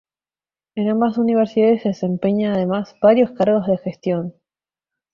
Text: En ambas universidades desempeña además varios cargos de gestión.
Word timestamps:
En 0.73 0.89
ambas 0.89 1.19
universidades 1.19 1.83
desempeña 1.83 2.53
además 2.53 2.95
varios 3.03 3.29
cargos 3.33 3.67
de 3.67 3.77
gestión. 3.77 4.33